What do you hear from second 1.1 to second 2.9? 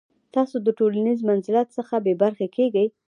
منزلت څخه بې برخې کیږئ.